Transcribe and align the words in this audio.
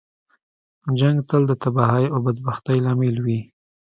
جنګ 0.99 1.17
تل 1.29 1.41
د 1.47 1.51
تباهۍ 1.63 2.05
او 2.13 2.17
بدبختۍ 2.25 2.77
لامل 2.85 3.15
وي. 3.25 3.39